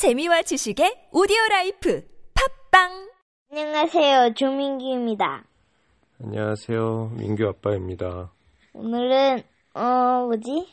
[0.00, 3.10] 재미와 지식의 오디오 라이프 팟빵
[3.50, 4.32] 안녕하세요.
[4.32, 5.44] 조민기입니다.
[6.24, 7.10] 안녕하세요.
[7.18, 8.32] 민규 아빠입니다.
[8.72, 9.42] 오늘은
[9.74, 10.68] 어 뭐지?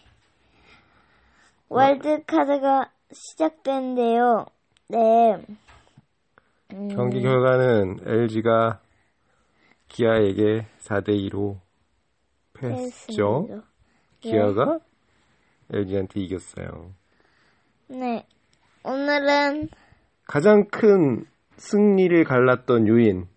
[1.68, 4.46] 와일드카드가 시작된대요.
[4.88, 5.34] 네.
[6.72, 8.80] 음, 경기 결과는 LG가
[9.90, 11.60] 기아에게 4대 2로
[12.54, 13.48] 패했죠.
[13.50, 13.68] 패했습니다.
[14.22, 14.80] 기아가
[15.74, 16.94] LG한테 이겼어요.
[17.90, 18.26] 네.
[18.88, 19.68] 오늘은
[20.24, 21.26] 가장 큰
[21.58, 23.28] 승리를 갈랐던 요인,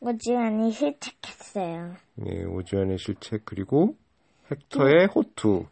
[0.00, 1.94] 오지환이 실책했어요.
[2.26, 3.96] 예, 오주환의 실책 그리고
[4.50, 5.64] 헥터의 호투.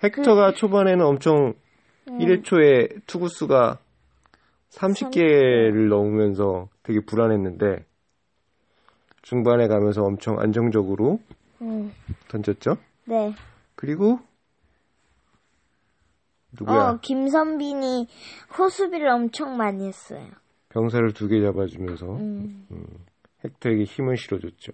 [0.00, 1.54] 헥터가 초반에는 엄청
[2.06, 3.80] 1회 초에 투구수가
[4.70, 7.84] 30개를 넣으면서 되게 불안했는데
[9.22, 11.18] 중반에 가면서 엄청 안정적으로
[11.62, 11.92] 음,
[12.28, 12.76] 던졌죠.
[13.06, 13.32] 네.
[13.74, 14.20] 그리고
[16.58, 16.88] 누구야?
[16.90, 18.08] 어, 김선빈이
[18.58, 20.28] 호수비를 엄청 많이 했어요.
[20.70, 22.66] 병사를 두 개 잡아주면서 음,
[23.44, 24.72] 헥터에게 힘을 실어줬죠.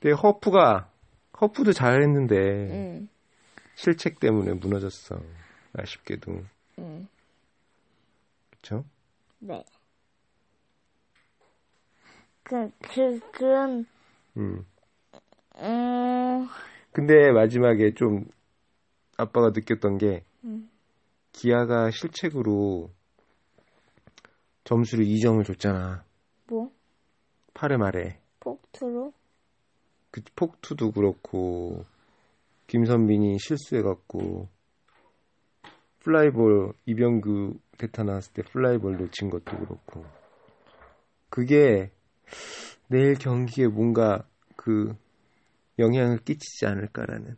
[0.00, 0.90] 근데 허프가
[1.40, 2.36] 허프도 잘했는데
[2.70, 3.08] 음,
[3.74, 5.20] 실책 때문에 무너졌어.
[5.72, 6.42] 아쉽게도
[6.78, 7.08] 음,
[8.50, 8.84] 그렇죠?
[9.38, 9.64] 네.
[12.42, 13.86] 그, 그, 그런,
[14.36, 14.64] 음.
[15.56, 16.48] 음,
[16.92, 18.24] 근데 마지막에 좀
[19.16, 20.69] 아빠가 느꼈던 게 음.
[21.32, 22.90] 기아가 실책으로
[24.64, 26.04] 점수를 2점을 줬잖아.
[26.48, 26.70] 뭐?
[27.54, 28.20] 8회 말에.
[28.40, 29.12] 폭투로?
[30.10, 31.84] 그 폭투도 그렇고
[32.66, 34.48] 김선빈이 실수해갖고
[36.00, 40.04] 플라이볼 이병규 대타 나왔을 때 플라이볼 놓친 것도 그렇고
[41.28, 41.90] 그게
[42.88, 44.94] 내일 경기에 뭔가 그
[45.78, 47.36] 영향을 끼치지 않을까라는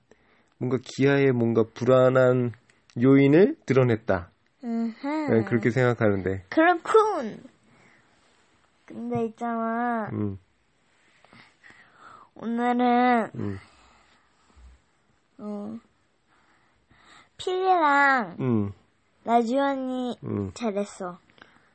[0.58, 2.52] 뭔가 기아의 뭔가 불안한
[3.00, 4.30] 요인을 드러냈다.
[4.60, 7.42] 난 그렇게 생각하는데 그렇군.
[8.84, 10.10] 근데 있잖아.
[10.12, 10.38] 음,
[12.34, 13.58] 오늘은, 음,
[15.39, 15.78] 어,
[17.39, 18.72] 필이랑 음,
[19.24, 20.50] 나주원이 음.
[20.55, 21.18] 잘했어.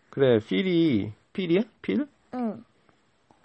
[0.10, 2.08] 그래 필이 필이야 필?
[2.34, 2.64] 응.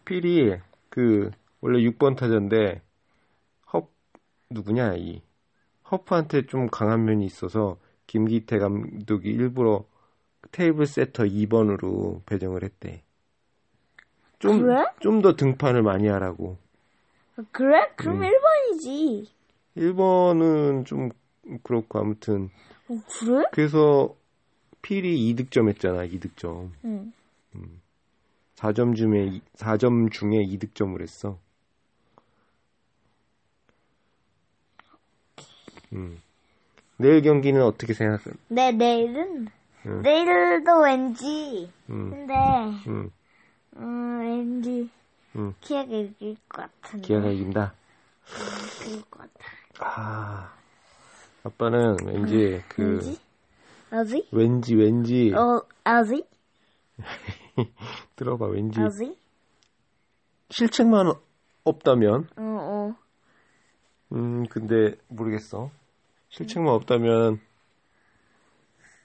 [0.04, 0.58] 필이
[0.88, 1.30] 그
[1.60, 2.82] 원래 6번 타자인데
[3.72, 3.91] 헙
[4.50, 5.22] 누구냐 이
[5.92, 7.76] 허프한테 좀 강한 면이 있어서
[8.06, 9.84] 김기태 감독이 일부러
[10.50, 13.03] 테이블 세터 2번으로 배정을 했대.
[14.38, 14.84] 좀 그래?
[15.00, 16.56] 좀 더 등판을 많이 하라고.
[17.53, 17.91] 그래?
[17.97, 18.28] 그럼 음.
[18.28, 19.26] 1번이지.
[19.76, 21.10] 1번은 좀
[21.62, 22.50] 그렇고 아무튼
[22.88, 23.44] 어, 그래?
[23.53, 24.14] 그래서
[24.82, 26.04] 필이 2득점 했잖아.
[26.06, 26.70] 2득점.
[26.84, 27.12] 응.
[28.56, 31.38] 4점 중에 4점 중에 2득점을 했어.
[35.92, 36.20] 음.
[36.97, 38.36] 내일 경기는 어떻게 생각해?
[38.48, 39.48] 네, 내일은,
[39.86, 40.03] 응.
[40.03, 42.10] 내일도 왠지, 음.
[42.10, 42.34] 근데,
[42.86, 43.10] 음.
[43.76, 44.91] 음, 왠지,
[45.36, 45.54] 음.
[45.60, 47.06] 기아가 이길 것 같은데.
[47.06, 47.75] 기아가 이긴다.
[48.86, 49.32] 이길 것 같아.
[49.80, 50.53] 아.
[51.44, 53.20] 아빠는 왠지 그 왠지?
[53.91, 54.28] 아지?
[54.30, 56.24] 왠지 왠지 어, 아지?
[58.14, 58.47] 들어봐.
[58.47, 59.19] 왠지 아지?
[60.50, 61.12] 실책만
[61.64, 62.94] 없다면 어, 어.
[64.12, 65.70] 음, 근데 모르겠어.
[66.32, 67.41] 실책만 없다면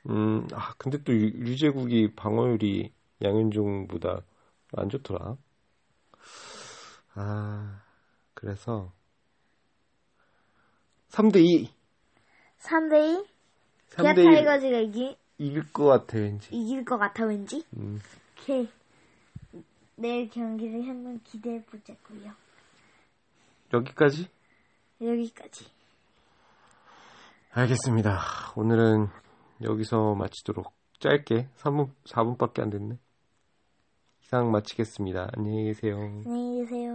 [0.10, 4.22] 음, 아, 근데 또 유- 유재국이 방어율이 양현종보다
[4.74, 5.38] 안 좋더라.
[7.16, 7.84] 아,
[8.34, 8.94] 그래서
[11.10, 11.70] 3대 2.
[12.58, 13.26] 3대2?
[13.98, 16.50] 기아 3대 1 타이거즈가 이기, 이길 것 같아, 왠지.
[16.52, 17.64] 이길 것 같아, 왠지?
[17.78, 18.00] 음,
[18.40, 18.70] 오케이.
[19.96, 22.34] 내일 경기를 한번 기대해 보자고요.
[23.74, 24.28] 여기까지?
[25.02, 25.66] 여기까지.
[27.58, 28.20] 알겠습니다.
[28.56, 29.08] 오늘은
[29.64, 33.00] 여기서 마치도록 짧게 3분, 4분밖에 안 됐네.
[34.22, 35.32] 이상 마치겠습니다.
[35.36, 35.96] 안녕히 계세요.
[35.98, 36.94] 안녕히 계세요.